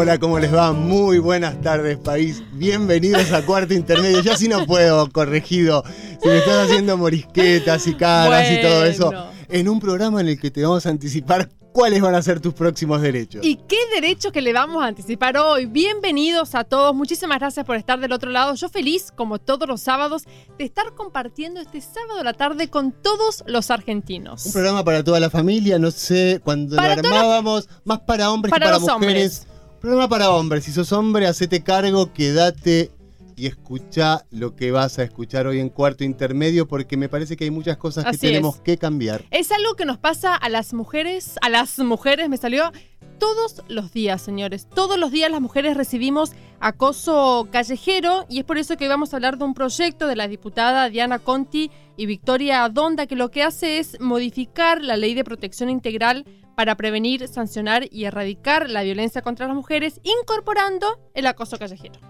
[0.00, 0.72] Hola, ¿cómo les va?
[0.72, 2.40] Muy buenas tardes, país.
[2.52, 4.20] Bienvenidos a Cuarto Intermedio.
[4.20, 5.82] Ya sí no puedo, corregido.
[6.22, 9.12] Si me estás haciendo morisquetas y caras y todo eso.
[9.48, 12.54] En un programa en el que te vamos a anticipar cuáles van a ser tus
[12.54, 13.44] próximos derechos.
[13.44, 15.66] ¿Y qué derechos que le vamos a anticipar hoy?
[15.66, 18.54] Bienvenidos a todos, muchísimas gracias por estar del otro lado.
[18.54, 20.22] Yo feliz, como todos los sábados,
[20.58, 24.46] de estar compartiendo este sábado a la tarde con todos los argentinos.
[24.46, 28.60] Un programa para toda la familia, no sé, cuando lo armábamos, más para hombres que
[28.60, 28.94] para mujeres.
[28.94, 29.57] Hombres.
[29.80, 30.64] Programa para hombres.
[30.64, 32.90] Si sos hombre, hacete cargo, quédate
[33.36, 37.44] y escucha lo que vas a escuchar hoy en cuarto intermedio, porque me parece que
[37.44, 39.24] hay muchas cosas que tenemos que cambiar.
[39.30, 42.72] Es algo que nos pasa a las mujeres, a las mujeres, me salió
[43.20, 44.66] todos los días, señores.
[44.68, 49.12] Todos los días las mujeres recibimos acoso callejero y es por eso que hoy vamos
[49.12, 53.30] a hablar de un proyecto de la diputada Diana Conti y Victoria Donda que lo
[53.30, 56.24] que hace es modificar la ley de protección integral
[56.58, 62.00] para prevenir, sancionar y erradicar la violencia contra las mujeres, incorporando el acoso callejero.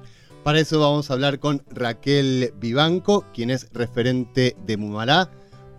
[0.43, 5.31] Para eso vamos a hablar con Raquel Vivanco, quien es referente de Mumalá,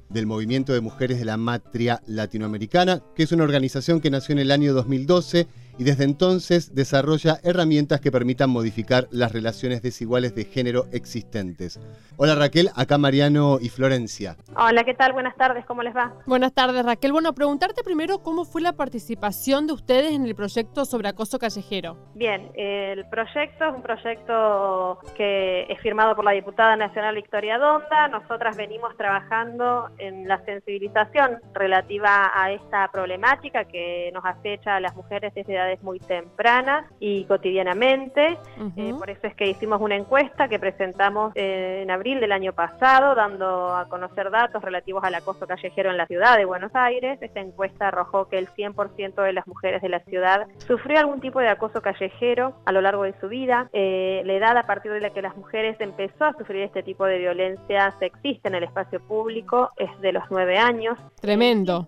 [0.10, 4.40] del Movimiento de Mujeres de la Matria Latinoamericana, que es una organización que nació en
[4.40, 5.48] el año 2012
[5.80, 11.80] y desde entonces desarrolla herramientas que permitan modificar las relaciones desiguales de género existentes.
[12.18, 14.36] Hola Raquel, acá Mariano y Florencia.
[14.58, 15.14] Hola, ¿qué tal?
[15.14, 16.14] Buenas tardes, ¿cómo les va?
[16.26, 17.14] Buenas tardes Raquel.
[17.14, 21.96] Bueno, preguntarte primero cómo fue la participación de ustedes en el proyecto sobre acoso callejero.
[22.14, 28.10] Bien, el proyecto es un proyecto que es firmado por la diputada nacional Victoria Donda.
[28.10, 34.94] Nosotras venimos trabajando en la sensibilización relativa a esta problemática que nos acecha a las
[34.94, 38.38] mujeres desde edad muy tempranas y cotidianamente.
[38.76, 42.54] Eh, por eso es que hicimos una encuesta que presentamos eh, en abril del año
[42.54, 47.20] pasado, dando a conocer datos relativos al acoso callejero en la ciudad de Buenos Aires.
[47.22, 51.40] Esta encuesta arrojó que el 100% de las mujeres de la ciudad sufrió algún tipo
[51.40, 53.70] de acoso callejero a lo largo de su vida.
[53.74, 57.06] Eh, la edad a partir de la que las mujeres empezó a sufrir este tipo
[57.06, 60.98] de violencia sexista en el espacio público es de los nueve años.
[61.22, 61.88] Tremendo.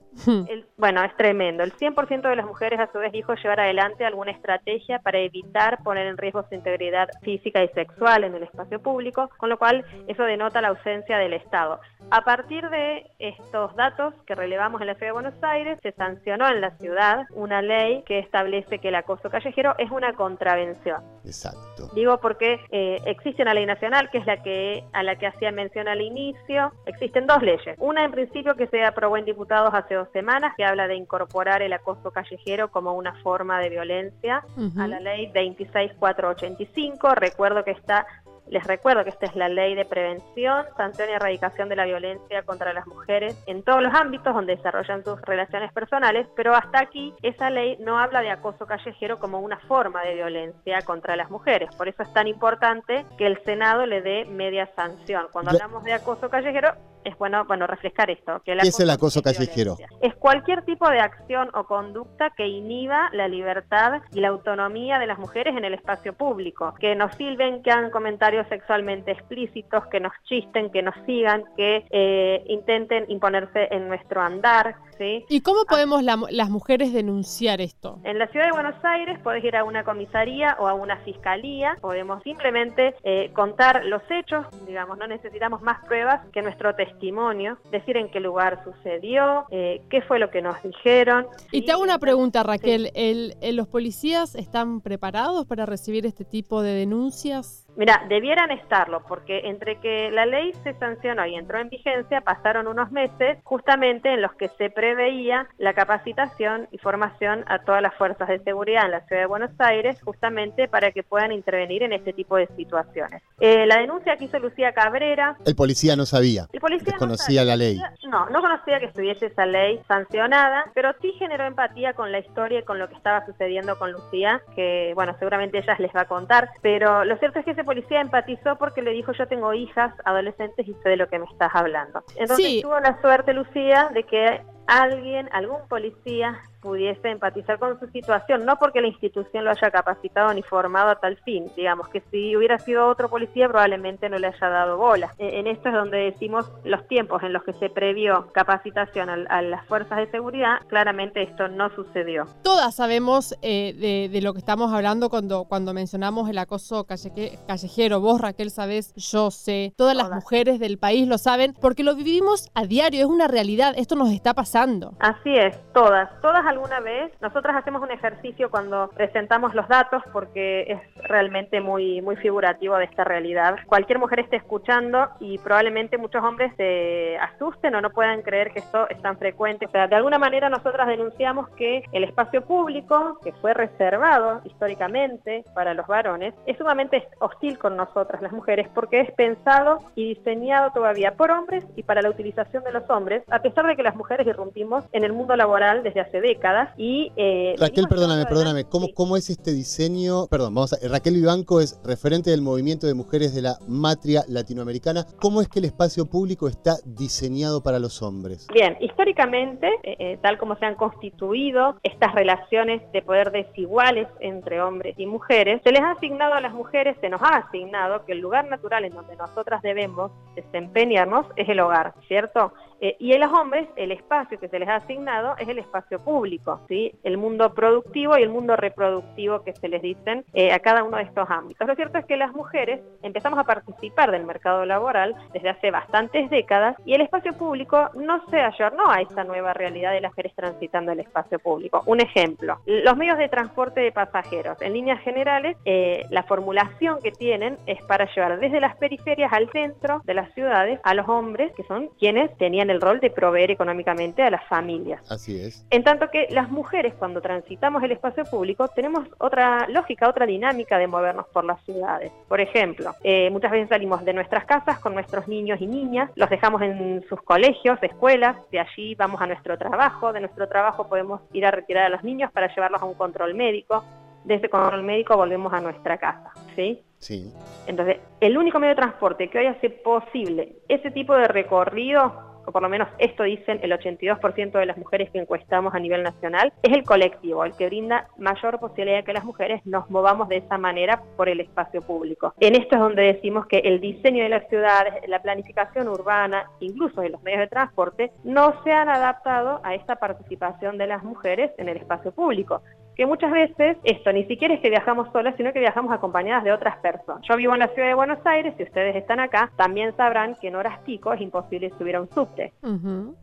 [0.78, 1.64] bueno, es tremendo.
[1.64, 5.20] El 100% de las mujeres a su vez dijo llevar a adelante alguna estrategia para
[5.20, 9.58] evitar poner en riesgo su integridad física y sexual en el espacio público, con lo
[9.58, 11.80] cual eso denota la ausencia del Estado.
[12.10, 16.50] A partir de estos datos que relevamos en la Ciudad de Buenos Aires, se sancionó
[16.50, 21.02] en la ciudad una ley que establece que el acoso callejero es una contravención.
[21.24, 21.90] Exacto.
[21.94, 25.52] Digo porque eh, existe una ley nacional que es la que a la que hacía
[25.52, 26.74] mención al inicio.
[26.86, 27.78] Existen dos leyes.
[27.80, 31.62] Una en principio que se aprobó en diputados hace dos semanas que habla de incorporar
[31.62, 34.44] el acoso callejero como una forma de violencia
[34.78, 37.16] a la ley 26485.
[37.16, 38.06] Recuerdo que está
[38.52, 42.44] les recuerdo que esta es la ley de prevención, sanción y erradicación de la violencia
[42.44, 47.14] contra las mujeres en todos los ámbitos donde desarrollan sus relaciones personales, pero hasta aquí
[47.22, 51.74] esa ley no habla de acoso callejero como una forma de violencia contra las mujeres.
[51.78, 55.28] Por eso es tan importante que el Senado le dé media sanción.
[55.32, 56.74] Cuando hablamos de acoso callejero,
[57.04, 58.42] es bueno, bueno refrescar esto.
[58.46, 59.78] Que ¿Qué es el acoso callejero?
[60.02, 65.08] Es cualquier tipo de acción o conducta que inhiba la libertad y la autonomía de
[65.08, 70.00] las mujeres en el espacio público, que nos sirven, que hagan comentarios sexualmente explícitos, que
[70.00, 74.76] nos chisten, que nos sigan, que eh, intenten imponerse en nuestro andar.
[74.98, 75.26] ¿sí?
[75.30, 78.00] ¿Y cómo podemos las mujeres denunciar esto?
[78.04, 81.78] En la ciudad de Buenos Aires podés ir a una comisaría o a una fiscalía,
[81.82, 87.58] podemos simplemente eh, contar los hechos, digamos, no necesitamos más pruebas que nuestro testimonio testimonio,
[87.72, 91.26] decir en qué lugar sucedió, eh, qué fue lo que nos dijeron.
[91.52, 92.92] Y te hago una pregunta, Raquel.
[92.94, 97.66] ¿El, ¿Los policías están preparados para recibir este tipo de denuncias?
[97.76, 102.68] Mira, debieran estarlo, porque entre que la ley se sancionó y entró en vigencia, pasaron
[102.68, 107.94] unos meses justamente en los que se preveía la capacitación y formación a todas las
[107.96, 111.94] fuerzas de seguridad en la ciudad de Buenos Aires, justamente para que puedan intervenir en
[111.94, 113.24] este tipo de situaciones.
[113.40, 115.38] Eh, la denuncia que hizo Lucía Cabrera.
[115.46, 116.48] El policía no sabía.
[116.52, 117.82] El policía conocía la ley.
[118.10, 122.60] No, no conocía que estuviese esa ley sancionada, pero sí generó empatía con la historia
[122.60, 126.06] y con lo que estaba sucediendo con Lucía, que bueno, seguramente ella les va a
[126.06, 129.94] contar, pero lo cierto es que ese policía empatizó porque le dijo yo tengo hijas
[130.06, 132.04] adolescentes y sé de lo que me estás hablando.
[132.16, 134.42] Entonces tuvo la suerte Lucía de que
[134.72, 140.32] alguien, algún policía pudiese empatizar con su situación, no porque la institución lo haya capacitado
[140.34, 144.28] ni formado a tal fin, digamos que si hubiera sido otro policía probablemente no le
[144.28, 145.12] haya dado bola.
[145.18, 149.42] E, en esto es donde decimos los tiempos en los que se previó capacitación a,
[149.42, 152.26] las fuerzas de seguridad, claramente esto no sucedió.
[152.44, 158.00] Todas sabemos eh, de, lo que estamos hablando cuando, cuando mencionamos el acoso callejero.
[158.00, 162.52] Vos, Raquel, sabés, yo sé, todas las mujeres del país lo saben, porque lo vivimos
[162.54, 164.61] a diario, es una realidad, esto nos está pasando.
[165.00, 167.12] Así es, todas, todas alguna vez.
[167.22, 172.86] Nosotras hacemos un ejercicio cuando presentamos los datos porque es realmente muy, muy figurativo de
[172.86, 173.56] esta realidad.
[173.66, 178.60] Cualquier mujer esté escuchando y probablemente muchos hombres se asusten o no puedan creer que
[178.60, 179.66] esto es tan frecuente.
[179.66, 185.44] O sea, de alguna manera nosotras denunciamos que el espacio público, que fue reservado históricamente
[185.56, 190.72] para los varones, es sumamente hostil con nosotras las mujeres porque es pensado y diseñado
[190.72, 193.96] todavía por hombres y para la utilización de los hombres, a pesar de que las
[193.96, 197.12] mujeres irrumpimos en el mundo laboral desde hace décadas y...
[197.16, 200.28] Eh, Raquel, perdóname, perdóname, ¿cómo, ¿cómo es este diseño?
[200.28, 200.78] Perdón, vamos a...
[200.88, 205.06] Raquel Vivanco es referente del movimiento de mujeres de la matria latinoamericana.
[205.22, 208.48] ¿Cómo es que el espacio público está diseñado para los hombres?
[208.54, 214.62] Bien, históricamente, eh, eh, tal como se han constituido estas relaciones de poder desiguales entre
[214.62, 218.14] hombres y mujeres, se les ha asignado a las mujeres, se nos ha asignado que
[218.14, 222.54] el lugar natural en donde nosotras debemos desempeñarnos es el hogar, ¿cierto?
[222.84, 226.00] Eh, y en los hombres, el espacio que se les ha asignado es el espacio
[226.00, 226.94] público, ¿sí?
[227.04, 230.98] el mundo productivo y el mundo reproductivo que se les dicen eh, a cada uno
[230.98, 231.68] de estos ámbitos.
[231.68, 236.30] Lo cierto es que las mujeres empezamos a participar del mercado laboral desde hace bastantes
[236.30, 240.34] décadas y el espacio público no se ayornó a esta nueva realidad de las mujeres
[240.36, 241.84] transitando el espacio público.
[241.86, 247.12] Un ejemplo, los medios de transporte de pasajeros, en líneas generales, eh, la formulación que
[247.12, 251.52] tienen es para llevar desde las periferias al centro de las ciudades a los hombres,
[251.56, 255.02] que son quienes tenían el rol de proveer económicamente a las familias.
[255.12, 255.66] Así es.
[255.70, 260.78] En tanto que las mujeres cuando transitamos el espacio público tenemos otra lógica, otra dinámica
[260.78, 262.12] de movernos por las ciudades.
[262.28, 266.30] Por ejemplo, eh, muchas veces salimos de nuestras casas con nuestros niños y niñas, los
[266.30, 271.22] dejamos en sus colegios, escuelas, de allí vamos a nuestro trabajo, de nuestro trabajo podemos
[271.34, 273.84] ir a retirar a los niños para llevarlos a un control médico,
[274.24, 276.82] de ese control médico volvemos a nuestra casa, ¿sí?
[277.00, 277.34] Sí.
[277.66, 282.52] Entonces, el único medio de transporte que hoy hace posible ese tipo de recorrido o
[282.52, 286.54] por lo menos esto dicen el 82% de las mujeres que encuestamos a nivel nacional,
[286.64, 290.38] es el colectivo, el que brinda mayor posibilidad de que las mujeres nos movamos de
[290.38, 292.34] esa manera por el espacio público.
[292.40, 297.02] En esto es donde decimos que el diseño de las ciudades, la planificación urbana, incluso
[297.02, 301.52] de los medios de transporte, no se han adaptado a esta participación de las mujeres
[301.58, 302.62] en el espacio público
[302.96, 306.52] que muchas veces esto ni siquiera es que viajamos solas, sino que viajamos acompañadas de
[306.52, 307.24] otras personas.
[307.28, 310.48] Yo vivo en la ciudad de Buenos Aires, si ustedes están acá, también sabrán que
[310.48, 312.54] en horas pico es imposible subir a un subte.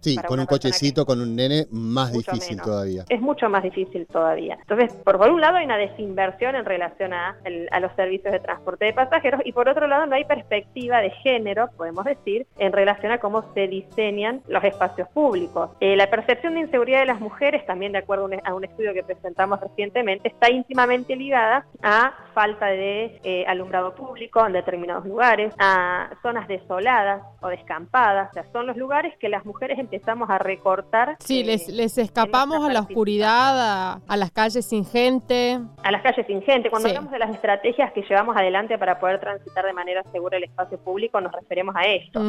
[0.00, 3.04] Sí, con un cochecito, con un nene, más difícil todavía.
[3.08, 4.56] Es mucho más difícil todavía.
[4.60, 7.36] Entonces, por, por un lado hay una desinversión en relación a,
[7.70, 11.10] a los servicios de transporte de pasajeros y por otro lado no hay perspectiva de
[11.10, 15.70] género, podemos decir, en relación a cómo se diseñan los espacios públicos.
[15.80, 19.02] Eh, la percepción de inseguridad de las mujeres, también de acuerdo a un estudio que
[19.02, 26.10] presentamos recientemente, está íntimamente ligada a falta de eh, alumbrado público en determinados lugares, a
[26.22, 31.16] zonas desoladas o descampadas, o sea, son los lugares que las mujeres empezamos a recortar.
[31.18, 35.58] Sí, les, eh, les escapamos a la oscuridad, a, las calles sin gente.
[35.82, 36.70] A las calles sin gente.
[36.70, 40.44] Cuando hablamos de las estrategias que llevamos adelante para poder transitar de manera segura el
[40.44, 42.20] espacio público, nos referimos a esto.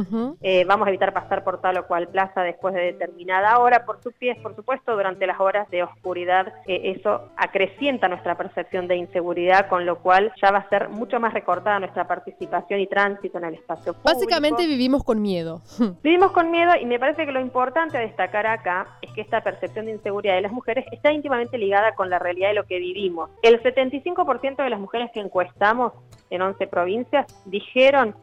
[0.41, 4.01] Eh, vamos a evitar pasar por tal o cual plaza después de determinada hora por
[4.01, 9.67] sus pies, por supuesto, durante las horas de oscuridad, eso acrecienta nuestra percepción de inseguridad,
[9.67, 13.45] con lo cual ya va a ser mucho más recortada nuestra participación y tránsito en
[13.45, 14.03] el espacio público.
[14.03, 15.61] Básicamente vivimos con miedo.
[16.03, 19.41] Vivimos con miedo y me parece que lo importante a destacar acá es que esta
[19.41, 22.79] percepción de inseguridad de las mujeres está íntimamente ligada con la realidad de lo que
[22.79, 23.29] vivimos.
[23.41, 25.93] El 75% de las mujeres que encuestamos
[26.29, 28.15] en 11 provincias dijeron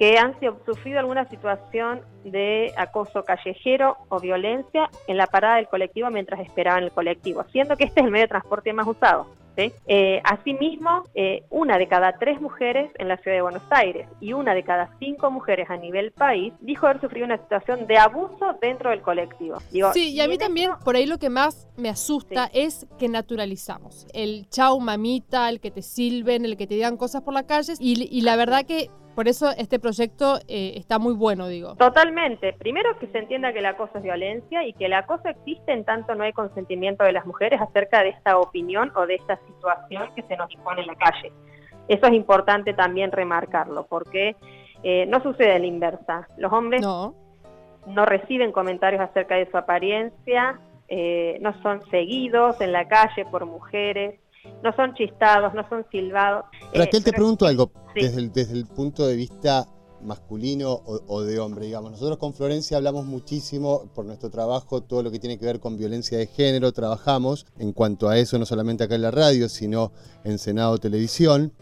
[0.00, 6.08] que han sufrido alguna situación de acoso callejero o violencia en la parada del colectivo
[6.10, 9.26] mientras esperaban el colectivo, siendo que este es el medio de transporte más usado.
[9.86, 14.32] Eh, asimismo, eh, una de cada tres mujeres en la ciudad de Buenos Aires y
[14.32, 18.56] una de cada cinco mujeres a nivel país dijo haber sufrido una situación de abuso
[18.62, 19.58] dentro del colectivo.
[19.92, 24.06] sí, y a mí también por ahí lo que más me asusta es que naturalizamos
[24.14, 27.74] el chau mamita, el que te silben, el que te digan cosas por la calle
[27.78, 31.74] y, y la verdad que por eso este proyecto eh, está muy bueno, digo.
[31.76, 32.52] Totalmente.
[32.52, 35.84] Primero que se entienda que el acoso es violencia y que el acoso existe en
[35.84, 40.14] tanto no hay consentimiento de las mujeres acerca de esta opinión o de esta situación
[40.14, 41.32] que se nos impone en la calle.
[41.88, 44.36] Eso es importante también remarcarlo, porque
[44.84, 46.28] eh, no sucede en la inversa.
[46.36, 47.14] Los hombres no.
[47.86, 53.44] no reciben comentarios acerca de su apariencia, eh, no son seguidos en la calle por
[53.44, 54.19] mujeres,
[54.62, 56.44] no son chistados, no son silbados.
[56.74, 59.66] Raquel, te pregunto algo, desde, el, desde el punto de vista
[60.02, 61.92] masculino o, de hombre, digamos.
[61.92, 65.76] Nosotros con Florencia hablamos muchísimo por nuestro trabajo, todo lo que tiene que ver con
[65.76, 69.92] violencia de género, trabajamos en cuanto a eso, no solamente acá en la radio, sino
[70.24, 71.52] en Senado Televisión.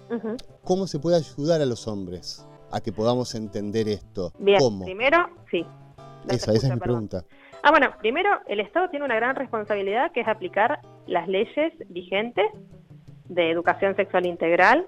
[0.65, 4.33] ¿Cómo se puede ayudar a los hombres a que podamos entender esto?
[4.39, 4.85] Bien, ¿Cómo?
[4.85, 5.19] primero,
[5.51, 5.67] sí.
[6.29, 7.25] esa, esa es mi pregunta.
[7.63, 12.47] Ah, bueno, primero, el Estado tiene una gran responsabilidad que es aplicar las leyes vigentes
[13.29, 14.87] de educación sexual integral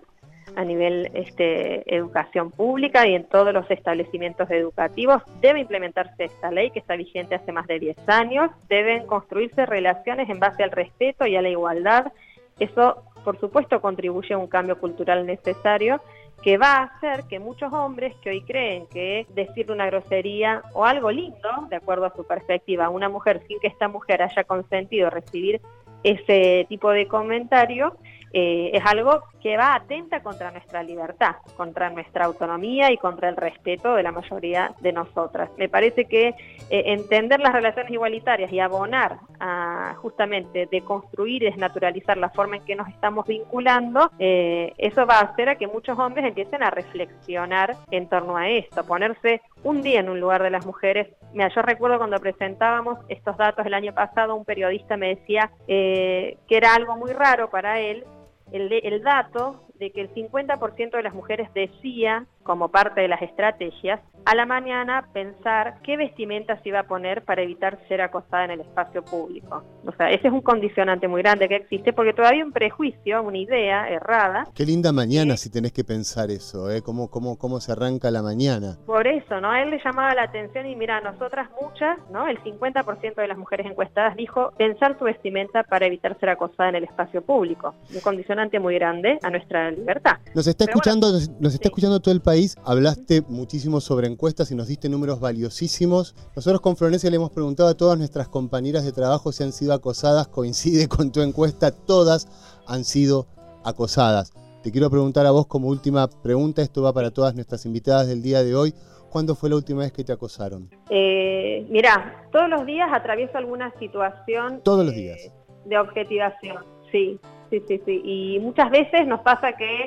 [0.57, 5.23] a nivel este, educación pública y en todos los establecimientos educativos.
[5.41, 8.51] Debe implementarse esta ley que está vigente hace más de 10 años.
[8.69, 12.13] Deben construirse relaciones en base al respeto y a la igualdad.
[12.59, 16.01] Eso, por supuesto, contribuye a un cambio cultural necesario
[16.43, 20.85] que va a hacer que muchos hombres que hoy creen que decirle una grosería o
[20.85, 25.11] algo lindo, de acuerdo a su perspectiva, una mujer sin que esta mujer haya consentido
[25.11, 25.61] recibir
[26.03, 27.97] ese tipo de comentario,
[28.33, 33.37] eh, es algo que va atenta contra nuestra libertad, contra nuestra autonomía y contra el
[33.37, 35.51] respeto de la mayoría de nosotras.
[35.57, 36.35] Me parece que eh,
[36.69, 42.77] entender las relaciones igualitarias y abonar a justamente deconstruir y desnaturalizar la forma en que
[42.77, 47.75] nos estamos vinculando, eh, eso va a hacer a que muchos hombres empiecen a reflexionar
[47.91, 51.09] en torno a esto, ponerse un día en un lugar de las mujeres.
[51.33, 56.37] Mira, yo recuerdo cuando presentábamos estos datos el año pasado, un periodista me decía que
[56.49, 58.05] era algo muy raro para él
[58.53, 63.23] el, el dato de que el 50% de las mujeres decía, como parte de las
[63.23, 68.45] estrategias, a la mañana pensar qué vestimenta se iba a poner para evitar ser acosada
[68.45, 69.63] en el espacio público.
[69.87, 73.23] O sea, ese es un condicionante muy grande que existe porque todavía hay un prejuicio,
[73.23, 74.47] una idea errada.
[74.55, 76.83] Qué linda mañana si tenés que pensar eso, ¿eh?
[76.83, 78.77] ¿Cómo, cómo, cómo se arranca la mañana?
[78.87, 79.51] Por eso, ¿no?
[79.51, 82.27] A él le llamaba la atención y mira, nosotras muchas, ¿no?
[82.29, 86.77] El 50% de las mujeres encuestadas dijo pensar su vestimenta para evitar ser acosada en
[86.77, 87.75] el espacio público.
[87.95, 90.19] Un condicionante muy grande a nuestra libertad.
[90.35, 92.30] Nos está escuchando, nos, está escuchando todo el país.
[92.65, 96.15] Hablaste muchísimo sobre encuestas y nos diste números valiosísimos.
[96.37, 99.73] Nosotros con Florencia le hemos preguntado a todas nuestras compañeras de trabajo si han sido
[99.73, 100.29] acosadas.
[100.29, 102.29] Coincide con tu encuesta, todas
[102.67, 103.27] han sido
[103.65, 104.33] acosadas.
[104.63, 108.23] Te quiero preguntar a vos como última pregunta, esto va para todas nuestras invitadas del
[108.23, 108.75] día de hoy.
[109.11, 110.71] ¿Cuándo fue la última vez que te acosaron?
[110.89, 114.61] Eh, mirá, todos los días atravieso alguna situación.
[114.63, 115.19] Todos los días.
[115.65, 117.19] de objetivación, sí
[117.51, 118.01] sí, sí, sí.
[118.05, 119.87] Y muchas veces nos pasa que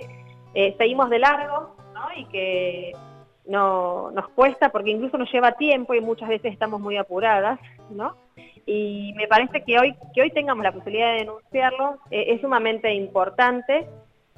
[0.54, 1.76] eh, seguimos de largo,
[2.16, 2.92] Y que
[3.46, 7.60] no nos cuesta porque incluso nos lleva tiempo y muchas veces estamos muy apuradas,
[7.90, 8.16] ¿no?
[8.66, 12.94] Y me parece que hoy que hoy tengamos la posibilidad de denunciarlo eh, es sumamente
[12.94, 13.86] importante.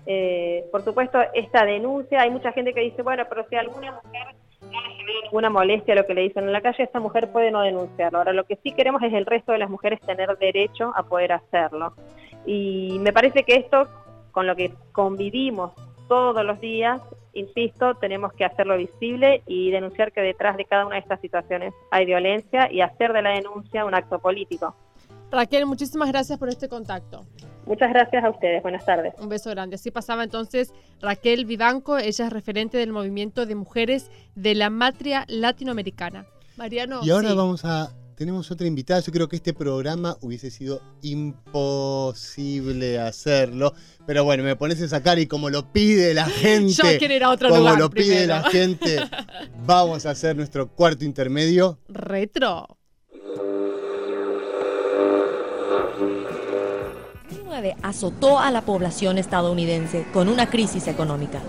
[0.08, 4.36] Eh, por supuesto, esta denuncia, hay mucha gente que dice, bueno, pero si alguna mujer
[4.60, 4.88] genera
[5.24, 8.20] ninguna molestia lo que le dicen en la calle, esta mujer puede no denunciarlo.
[8.20, 11.34] Ahora, lo que sí queremos es el resto de las mujeres tener derecho a poder
[11.34, 11.94] hacerlo.
[12.46, 13.88] Y me parece que esto,
[14.32, 15.74] con lo que convivimos
[16.08, 17.02] todos los días,
[17.34, 21.74] insisto, tenemos que hacerlo visible y denunciar que detrás de cada una de estas situaciones
[21.92, 24.76] hay violencia y hacer de la denuncia un acto político.
[25.32, 27.26] Raquel, muchísimas gracias por este contacto.
[27.66, 28.62] Muchas gracias a ustedes.
[28.62, 29.14] Buenas tardes.
[29.20, 29.76] Un beso grande.
[29.76, 31.98] Así pasaba entonces Raquel Vivanco.
[31.98, 36.26] Ella es referente del movimiento de mujeres de la matria latinoamericana.
[36.58, 37.02] Mariano.
[37.04, 39.02] Y ahora vamos a tenemos otra invitada.
[39.02, 43.74] Yo creo que este programa hubiese sido imposible hacerlo.
[44.06, 46.74] Pero bueno, me pones esa cara y como lo pide la gente.
[46.74, 48.98] Yo quiero ir a otro como lo pide la gente,
[49.66, 51.80] vamos a hacer nuestro cuarto intermedio.
[51.88, 52.78] Retro.
[57.82, 61.40] azotó a la población estadounidense con una crisis económica.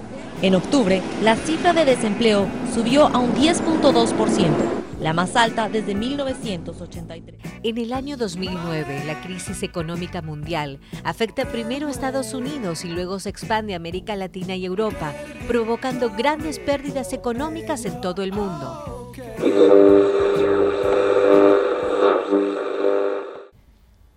[0.40, 7.40] En octubre, la cifra de desempleo subió a un 10.2% la más alta desde 1983.
[7.62, 13.18] En el año 2009, la crisis económica mundial afecta primero a Estados Unidos y luego
[13.18, 15.12] se expande a América Latina y Europa,
[15.46, 19.12] provocando grandes pérdidas económicas en todo el mundo.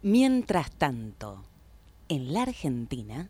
[0.01, 1.43] Mientras tanto,
[2.07, 3.29] en la Argentina...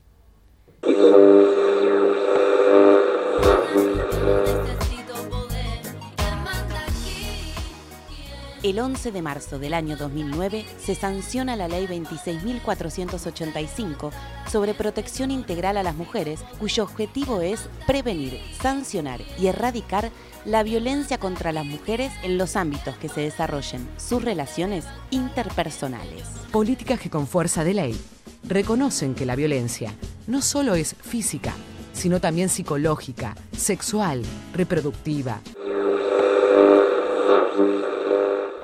[8.62, 14.12] El 11 de marzo del año 2009 se sanciona la Ley 26.485
[14.52, 20.12] sobre protección integral a las mujeres, cuyo objetivo es prevenir, sancionar y erradicar
[20.44, 26.24] la violencia contra las mujeres en los ámbitos que se desarrollen sus relaciones interpersonales.
[26.52, 27.98] Políticas que con fuerza de ley
[28.44, 29.94] reconocen que la violencia
[30.28, 31.54] no solo es física,
[31.94, 34.22] sino también psicológica, sexual,
[34.54, 35.40] reproductiva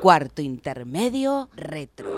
[0.05, 2.15] Cuarto intermedio retro.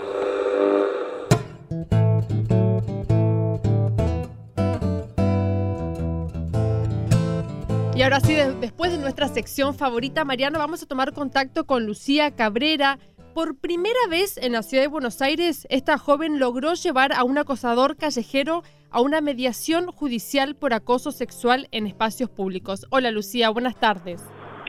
[7.96, 12.30] Y ahora sí, después de nuestra sección favorita, Mariano, vamos a tomar contacto con Lucía
[12.32, 12.98] Cabrera.
[13.32, 17.38] Por primera vez en la ciudad de Buenos Aires, esta joven logró llevar a un
[17.38, 22.86] acosador callejero a una mediación judicial por acoso sexual en espacios públicos.
[22.90, 24.20] Hola Lucía, buenas tardes.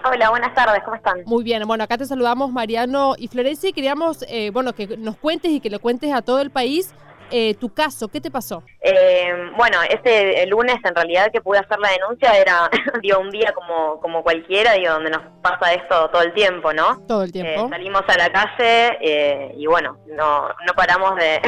[0.04, 1.24] Hola, buenas tardes, ¿cómo están?
[1.26, 5.18] Muy bien, bueno, acá te saludamos Mariano y Florencia y queríamos, eh, bueno, que nos
[5.18, 6.94] cuentes y que le cuentes a todo el país
[7.32, 8.64] eh, tu caso, ¿qué te pasó?
[8.82, 12.70] Eh, bueno, este lunes en realidad que pude hacer la denuncia era
[13.04, 17.00] digo, un día como, como cualquiera, digo, donde nos pasa esto todo el tiempo, ¿no?
[17.08, 17.70] Todo el Eh, tiempo.
[17.70, 21.40] salimos a la calle eh, y bueno, no, no paramos de,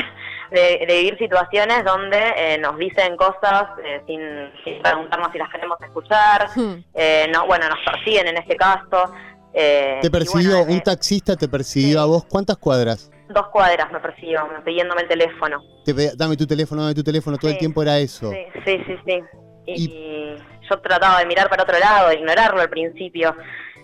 [0.51, 4.19] de- de vivir situaciones donde eh, nos dicen cosas eh, sin,
[4.63, 6.83] sin preguntarnos si las queremos escuchar, Hmm.
[6.93, 9.13] eh, no, bueno, nos persiguen en este caso.
[9.53, 11.35] eh, y ¿Te persiguió bueno, un eh, taxista?
[11.35, 12.25] ¿Te persiguió a vos?
[12.25, 13.09] ¿Cuántas cuadras?
[13.29, 15.61] Dos cuadras me persiguió, me pidiéndome el teléfono.
[15.85, 18.29] Te pe- dame tu teléfono, dame tu teléfono, todo el tiempo era eso.
[18.31, 19.23] Sí, sí, sí, sí.
[19.67, 20.35] Y,
[20.69, 23.35] yo trataba de mirar para otro lado, de ignorarlo al principio.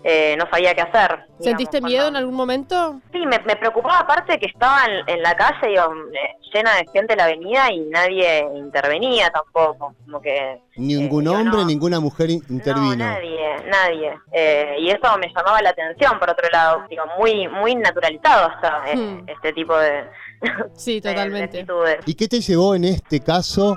[0.09, 1.09] Eh, no sabía qué hacer.
[1.17, 3.01] digamos, ¿Sentiste cuando- miedo en algún momento?
[3.11, 5.83] Sí, me, me preocupaba aparte que estaba en, en la calle, digo,
[6.13, 9.93] eh, llena de gente la avenida y nadie intervenía tampoco.
[10.05, 11.65] Como que Ningún yo hombre, no.
[11.65, 12.95] ninguna mujer in- intervino.
[12.95, 14.13] no, nadie, nadie.
[14.31, 18.49] Eh, y eso me llamaba la atención, por otro lado, digo, muy muy naturalizado
[18.85, 19.25] eh, Hmm.
[19.27, 20.05] este tipo de,
[20.73, 21.57] Sí, de- de totalmente.
[21.59, 21.97] actitudes.
[22.05, 23.75] ¿Y qué te llevó en este caso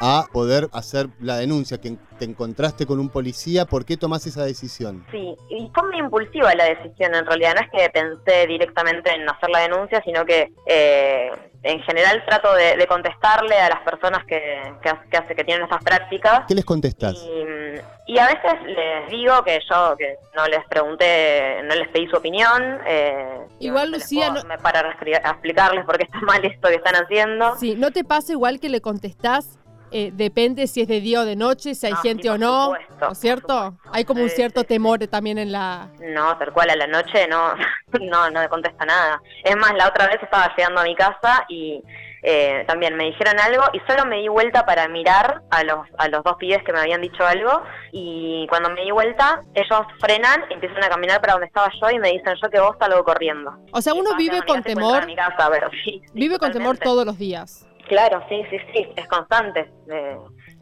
[0.00, 1.78] a poder hacer la denuncia?
[1.80, 5.04] Que te encontraste con un policía, ¿por qué tomás esa decisión?
[5.10, 7.54] Sí, y fue muy impulsiva la decisión en realidad.
[7.54, 11.30] No es que pensé directamente en hacer la denuncia, sino que eh,
[11.62, 15.44] en general trato de, de contestarle a las personas que, que, hace- que, hace- que
[15.44, 16.42] tienen estas prácticas.
[16.48, 17.14] ¿Qué les contestás?
[17.14, 22.06] Y, y a veces les digo que yo que no les pregunté, no les pedí
[22.08, 22.78] su opinión.
[22.86, 26.44] eh, Igual, no Lucía, no- me parar a, escri- a explicarles por qué está mal
[26.44, 27.56] esto que están haciendo.
[27.56, 29.58] Sí, ¿no te pasa igual que le contestás?
[29.90, 32.38] Eh, depende si es de día o de noche, si hay No, sí, gente o
[32.38, 33.76] no, supuesto, ¿no es cierto?
[33.92, 34.66] Hay como un cierto sí.
[34.66, 35.88] temor también en la...
[36.00, 37.54] No, tal cual, a la noche no,
[38.00, 39.22] no, no me contesta nada.
[39.44, 41.82] Es más, la otra vez estaba llegando a mi casa y
[42.28, 46.08] eh, también me dijeron algo y solo me di vuelta para mirar a los, a
[46.08, 50.42] los dos pibes que me habían dicho algo y cuando me di vuelta ellos frenan,
[50.50, 53.54] empiezan a caminar para donde estaba yo y me dicen yo que vos salgo corriendo.
[53.70, 57.16] O sea, uno vive con temor, mi casa, pero sí, vive con temor todos los
[57.16, 57.68] días.
[57.88, 60.16] Claro, sí, sí, sí, es constante eh,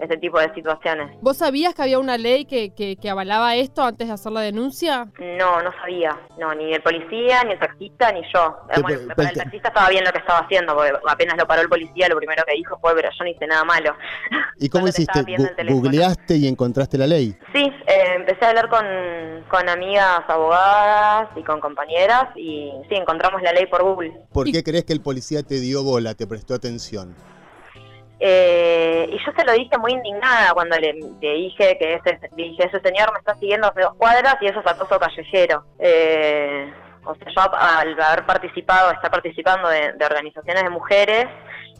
[0.04, 1.16] este tipo de situaciones.
[1.20, 4.40] ¿Vos sabías que había una ley que, que, que avalaba esto antes de hacer la
[4.40, 5.06] denuncia?
[5.18, 6.18] No, no sabía.
[6.38, 8.56] No, ni el policía, ni el taxista, ni yo.
[8.70, 11.62] Eh, bueno, para el taxista estaba bien lo que estaba haciendo, porque apenas lo paró
[11.62, 13.94] el policía, lo primero que dijo fue, pero yo no hice nada malo.
[14.58, 15.24] ¿Y cómo hiciste?
[15.68, 17.36] ¿Googleaste y encontraste la ley?
[17.52, 18.84] Sí, eh, empecé a hablar con,
[19.48, 24.12] con amigas abogadas y con compañeras y sí, encontramos la ley por Google.
[24.32, 27.14] ¿Por qué crees que el policía te dio bola, te prestó atención?
[28.20, 32.80] Eh, y yo se lo dije muy indignada cuando le, dije que ese, dije, ese
[32.80, 35.64] señor me está siguiendo hace dos cuadras y eso es acoso callejero.
[35.78, 36.72] Eh,
[37.04, 41.26] o sea, yo al haber participado, estar participando de, de organizaciones de mujeres,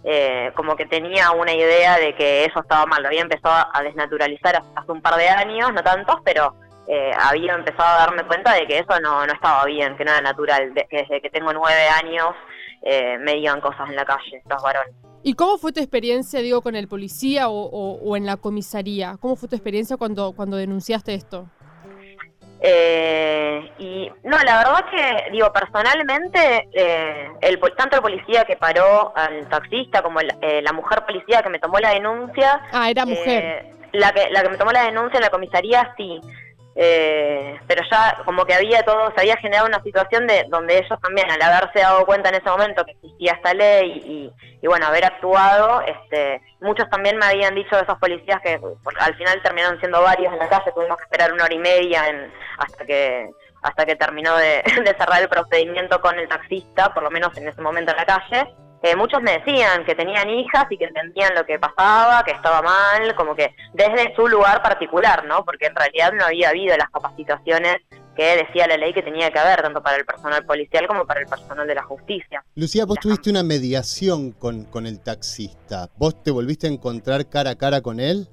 [0.04, 3.00] eh, como que tenía una idea de que eso estaba mal.
[3.02, 6.54] Lo había empezado a desnaturalizar hace- un par de años, no tantos, pero
[6.86, 10.10] eh, había empezado a darme cuenta de que eso no, no estaba bien, que no
[10.10, 12.34] era natural, que desde que tengo nueve años
[12.82, 14.94] eh, me digan cosas en la calle, los varones.
[15.26, 19.16] ¿Y cómo fue tu experiencia, digo, con el policía o, o- o en la comisaría?
[19.18, 21.46] ¿Cómo fue tu experiencia cuando, cuando denunciaste esto?
[22.60, 29.12] Eh, y no, la verdad que, digo, personalmente, eh, el, tanto el policía que paró
[29.16, 32.60] al taxista como el- eh, la mujer policía que me tomó la denuncia.
[32.70, 33.42] Ah, era mujer.
[33.44, 36.20] eh, la, que, la que me tomó la denuncia en la comisaría, sí.
[36.76, 40.98] Eh, pero ya como que había todo, se había generado una situación de donde ellos
[41.00, 45.04] también, al haberse dado cuenta en ese momento que existía esta ley y, bueno, haber
[45.04, 48.58] actuado, este, muchos también me habían dicho de esos policías que
[48.98, 52.08] al final terminaron siendo varios en la calle, tuvimos que esperar una hora y media
[52.08, 53.30] en- hasta que
[53.62, 57.48] hasta que terminó de, de cerrar el procedimiento con el taxista, por lo menos en
[57.48, 58.54] ese momento en la calle.
[58.84, 62.60] Eh, muchos me decían que tenían hijas y que entendían lo que pasaba, que estaba
[62.60, 65.42] mal, como que desde su lugar particular, ¿no?
[65.42, 67.78] Porque en realidad no había habido las capacitaciones
[68.14, 71.20] que decía la ley que tenía que haber, tanto para el personal policial como para
[71.20, 72.44] el personal de la justicia.
[72.56, 75.88] Lucía, vos tuviste una mediación con, con el taxista.
[75.96, 78.28] ¿Vos te volviste a encontrar cara a cara con él?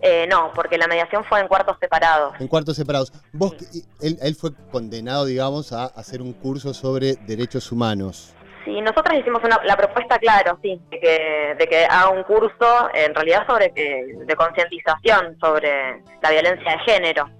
[0.00, 2.32] Eh, no, porque la mediación fue en cuartos separados.
[2.40, 3.12] En cuartos separados.
[3.32, 3.54] Vos,
[4.00, 8.34] él, él fue condenado, digamos, a hacer un curso sobre derechos humanos.
[8.68, 12.90] Sí, nosotros hicimos una, la propuesta, claro, sí, de que, de que haga un curso
[12.92, 17.30] en realidad sobre que, de concientización sobre la violencia de género.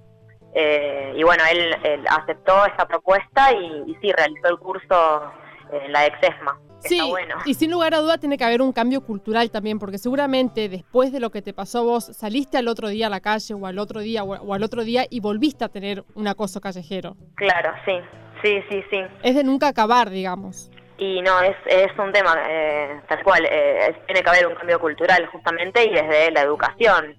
[0.54, 5.30] Eh, y bueno, él, él aceptó esa propuesta y, y sí, realizó el curso
[5.70, 6.58] eh, la ex ESMA.
[6.78, 7.34] Sí, bueno.
[7.44, 11.12] y sin lugar a duda tiene que haber un cambio cultural también, porque seguramente después
[11.12, 13.78] de lo que te pasó vos, saliste al otro día a la calle o al
[13.78, 17.18] otro día o o al otro día y volviste a tener un acoso callejero.
[17.34, 17.98] Claro, sí,
[18.42, 19.00] sí, sí, sí.
[19.22, 20.70] Es de nunca acabar, digamos.
[20.98, 24.80] Y no, es, es un tema eh, tal cual, eh, tiene que haber un cambio
[24.80, 27.16] cultural justamente y desde la educación.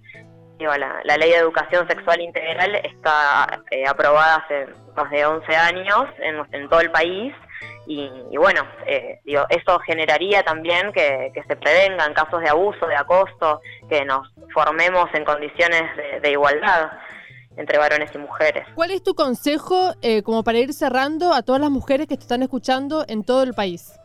[0.57, 5.55] Digo, la, la ley de educación sexual integral está eh, aprobada hace más de 11
[5.55, 7.33] años en, en todo el país
[7.89, 12.85] y, y bueno, eh, digo, eso generaría también que, que se prevengan casos de abuso,
[12.85, 16.91] de acoso, que nos formemos en condiciones de, de igualdad
[17.59, 18.65] entre varones y mujeres.
[18.73, 22.23] ¿Cuál es tu consejo eh, como para ir cerrando a todas las mujeres que te
[22.23, 23.99] están escuchando en todo el país?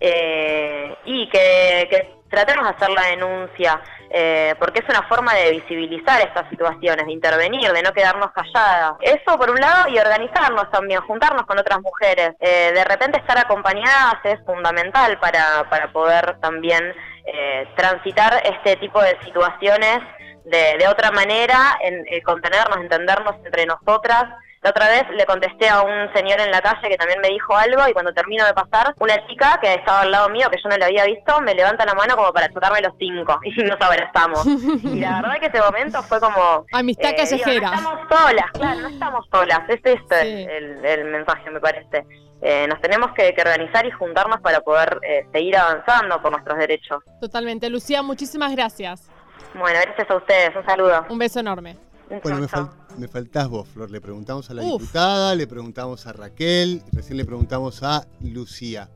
[0.00, 5.50] eh, y que, que tratemos de hacer la denuncia, eh, porque es una forma de
[5.50, 8.94] visibilizar estas situaciones, de intervenir, de no quedarnos calladas.
[9.00, 12.32] Eso por un lado y organizarnos también, juntarnos con otras mujeres.
[12.40, 16.94] Eh, de repente estar acompañadas es fundamental para, para poder también
[17.26, 19.98] eh, transitar este tipo de situaciones
[20.44, 24.24] de, de otra manera, en, eh, contenernos, entendernos entre nosotras.
[24.62, 27.56] La otra vez le contesté a un señor en la calle que también me dijo
[27.56, 30.68] algo y cuando termino de pasar, una chica que estaba al lado mío, que yo
[30.68, 33.80] no la había visto, me levanta la mano como para chocarme los cinco y nos
[33.80, 34.44] abrazamos.
[34.44, 36.66] y la verdad que ese momento fue como...
[36.72, 37.70] Amistad eh, digo, callejera.
[37.70, 39.60] no estamos solas, claro, no estamos solas.
[39.68, 42.04] Es este el, el mensaje, me parece.
[42.42, 46.58] Eh, nos tenemos que, que organizar y juntarnos para poder eh, seguir avanzando por nuestros
[46.58, 47.02] derechos.
[47.20, 47.68] Totalmente.
[47.68, 49.10] Lucía, muchísimas gracias.
[49.54, 50.50] Bueno, gracias a ustedes.
[50.56, 51.04] Un saludo.
[51.10, 51.76] Un beso enorme.
[52.22, 53.90] Bueno, me, fal- me faltás vos, Flor.
[53.90, 54.80] Le preguntamos a la Uf.
[54.80, 58.88] diputada, le preguntamos a Raquel, recién le preguntamos a Lucía.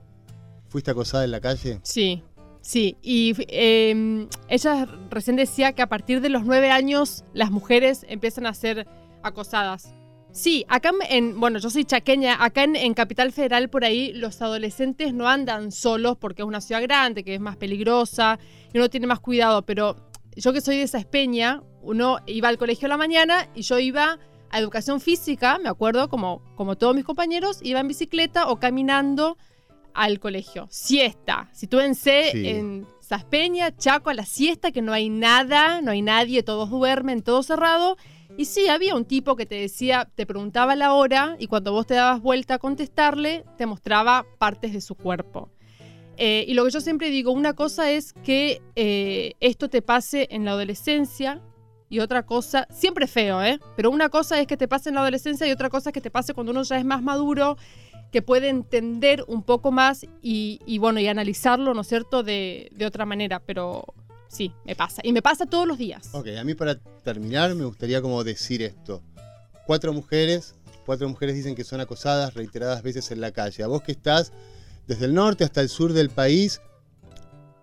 [0.68, 1.78] ¿Fuiste acosada en la calle?
[1.84, 2.24] Sí,
[2.60, 2.96] sí.
[3.02, 8.46] Y eh, ella recién decía que a partir de los nueve años las mujeres empiezan
[8.46, 8.86] a ser
[9.22, 9.94] acosadas.
[10.32, 14.42] Sí, acá en, bueno, yo soy chaqueña, acá en, en Capital Federal por ahí los
[14.42, 18.40] adolescentes no andan solos porque es una ciudad grande, que es más peligrosa
[18.72, 19.94] y uno tiene más cuidado, pero
[20.40, 23.78] yo que soy de esa espeña, uno iba al colegio a la mañana y yo
[23.78, 24.18] iba
[24.50, 29.36] a educación física, me acuerdo, como, como todos mis compañeros, iba en bicicleta o caminando
[29.94, 30.66] al colegio.
[30.70, 31.48] Siesta.
[31.52, 32.48] Sitúense Sí.
[32.48, 37.22] en Saspeña, Chaco, a la siesta, que no hay nada, no hay nadie, todos duermen,
[37.22, 37.96] todo cerrado.
[38.36, 41.86] Y sí, había un tipo que te decía, te preguntaba la hora y cuando vos
[41.86, 45.50] te dabas vuelta a contestarle, te mostraba partes de su cuerpo.
[46.16, 50.28] Eh, y lo que yo siempre digo, una cosa es que eh, esto te pase
[50.30, 51.40] en la adolescencia
[51.88, 53.60] y otra cosa, siempre feo, ¿eh?
[53.76, 56.00] Pero una cosa es que te pase en la adolescencia y otra cosa es que
[56.00, 57.56] te pase cuando uno ya es más maduro,
[58.10, 62.86] que puede entender un poco más y, bueno, y analizarlo, ¿no es cierto?, de, de
[62.86, 63.84] otra manera, pero
[64.28, 65.02] sí, me pasa.
[65.04, 66.10] Y me pasa todos los días.
[66.12, 69.02] Ok, a mí para terminar me gustaría como decir esto.
[69.66, 70.54] Cuatro mujeres,
[70.86, 73.64] cuatro mujeres dicen que son acosadas reiteradas veces en la calle.
[73.64, 74.32] A vos que estás
[74.86, 76.60] desde el norte hasta el sur del país,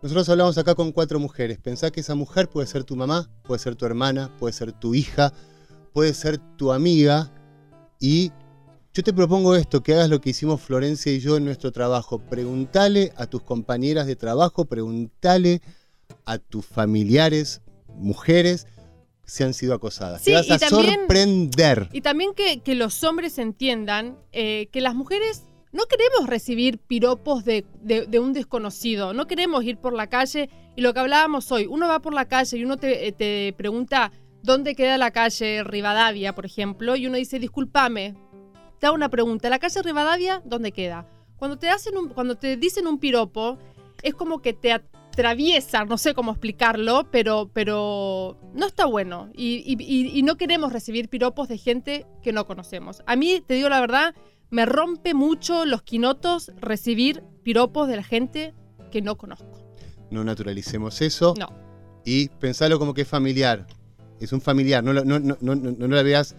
[0.01, 1.59] nosotros hablamos acá con cuatro mujeres.
[1.59, 4.95] Pensá que esa mujer puede ser tu mamá, puede ser tu hermana, puede ser tu
[4.95, 5.31] hija,
[5.93, 7.31] puede ser tu amiga.
[7.99, 8.31] Y
[8.93, 12.17] yo te propongo esto, que hagas lo que hicimos Florencia y yo en nuestro trabajo.
[12.19, 15.61] Preguntale a tus compañeras de trabajo, preguntale
[16.25, 17.61] a tus familiares,
[17.95, 18.65] mujeres,
[19.23, 20.21] si han sido acosadas.
[20.21, 21.89] Sí, Te vas y a también- sorprender.
[21.93, 27.45] Y también que, que los hombres entiendan eh, que las mujeres no queremos recibir piropos
[27.45, 30.49] de, de- de un desconocido, no queremos ir por la calle.
[30.75, 33.53] Y lo que hablábamos hoy, uno va por la calle y uno te, eh, te
[33.57, 34.11] pregunta
[34.43, 38.15] dónde queda la calle Rivadavia, por ejemplo, y uno dice, discúlpame,
[38.79, 41.07] te hago una pregunta, ¿la calle Rivadavia dónde queda?
[41.37, 43.57] Cuando te, hacen un, cuando te dicen un piropo,
[44.01, 49.29] es como que te atraviesan, no sé cómo explicarlo, pero, pero no está bueno.
[49.33, 49.75] Y-
[50.17, 53.03] y no queremos recibir piropos de gente que no conocemos.
[53.05, 54.15] A mí, te digo la verdad,
[54.51, 58.53] me rompe mucho los quinotos recibir piropos de la gente
[58.91, 59.59] que no conozco.
[60.11, 61.33] No naturalicemos eso.
[61.39, 61.49] No.
[62.05, 63.65] Y pensalo como que es familiar.
[64.19, 64.83] Es un familiar.
[64.83, 66.35] No, lo- no, no, no, la veas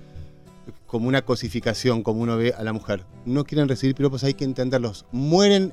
[0.86, 3.04] como una cosificación, como uno ve a la mujer.
[3.24, 5.06] No quieren recibir piropos, hay que entenderlos.
[5.10, 5.72] Mueren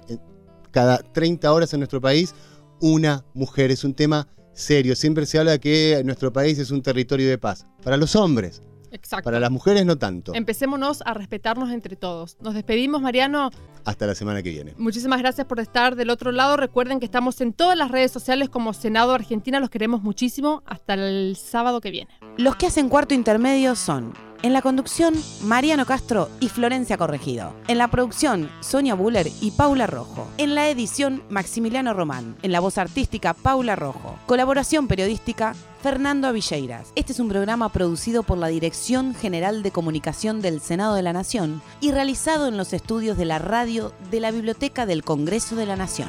[0.71, 2.33] cada 30 horas en nuestro país
[2.79, 3.69] una mujer.
[3.71, 4.95] Es un tema serio.
[4.95, 7.65] Siempre se habla que nuestro país es un territorio de paz.
[7.83, 8.61] Para los hombres.
[8.91, 9.23] Exacto.
[9.25, 10.33] Para las mujeres no tanto.
[10.33, 12.37] Empecémonos a respetarnos entre todos.
[12.41, 13.51] Nos despedimos, Mariano.
[13.85, 14.73] Hasta la semana que viene.
[14.77, 16.57] Muchísimas gracias por estar del otro lado.
[16.57, 19.59] Recuerden que estamos en todas las redes sociales como Senado Argentina.
[19.59, 20.63] Los queremos muchísimo.
[20.65, 22.11] Hasta el sábado que viene.
[22.37, 27.53] Los que hacen cuarto intermedio son En la conducción, Mariano Castro y Florencia Corregido.
[27.67, 30.29] En la producción, Sonia Buller y Paula Rojo.
[30.37, 32.37] En la edición, Maximiliano Román.
[32.41, 34.17] En la voz artística, Paula Rojo.
[34.27, 36.93] Colaboración periodística, Fernando Avilleiras.
[36.95, 41.11] Este es un programa producido por la Dirección General de Comunicación del Senado de la
[41.11, 45.65] Nación y realizado en los estudios de la radio de la Biblioteca del Congreso de
[45.65, 46.07] la Nación.